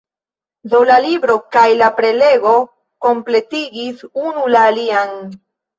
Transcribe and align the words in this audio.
Do, 0.71 0.79
la 0.91 0.95
libro 1.03 1.35
kaj 1.57 1.67
la 1.83 1.91
prelego 2.01 2.57
kompletigis 3.09 4.05
unu 4.27 4.53
la 4.57 4.69
alian. 4.75 5.17